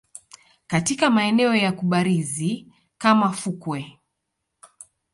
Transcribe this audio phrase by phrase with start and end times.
[0.67, 2.67] katika maeneo ya kubarizi
[2.97, 3.99] kama fukwe